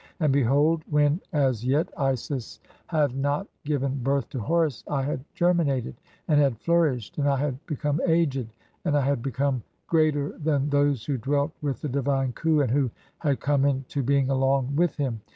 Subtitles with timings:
[0.19, 5.93] And behold, when as yet Isis "had not given birth to Horus, I had germinated,
[6.27, 8.51] and had "flourished, and I had become aged, (19)
[8.85, 12.89] and I had become "greater than those who dwelt with the divine Khu, and who
[13.19, 15.21] "had come into being along with him.